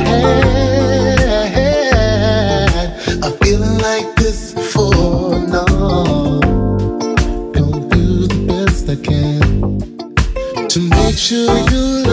[0.00, 2.88] never had
[3.22, 4.52] a feeling like this
[7.90, 12.11] do the best I can to make sure you.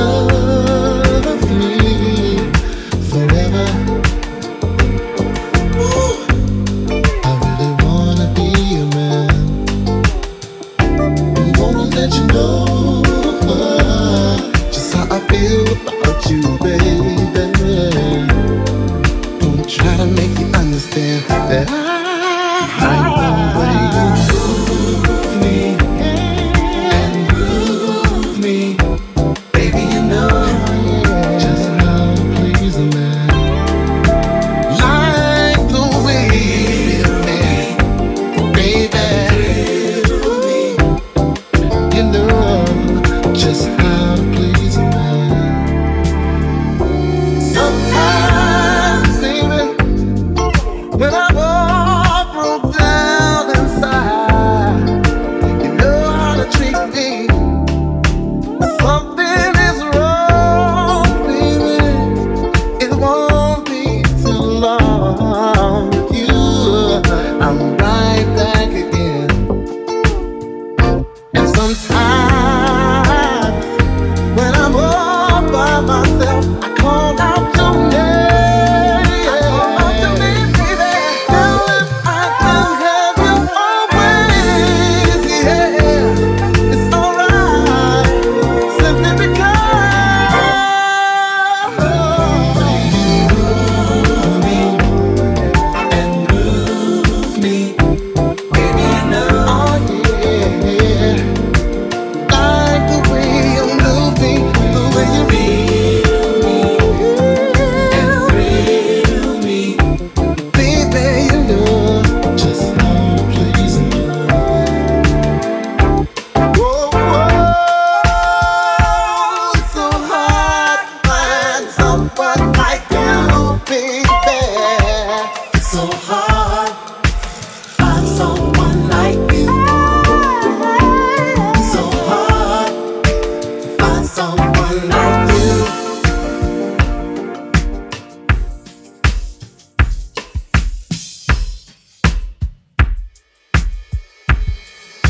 [21.49, 21.78] ね。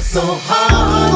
[0.10, 1.09] so hard.